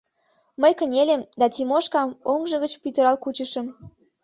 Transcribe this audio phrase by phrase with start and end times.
[0.61, 3.67] Мый кынельым да Тимошкам оҥжо гыч пӱтырал кучышым.